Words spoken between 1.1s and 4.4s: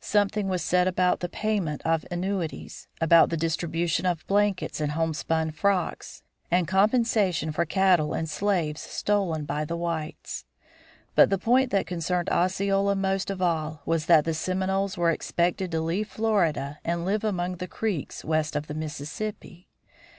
the payment of annuities, about the distribution of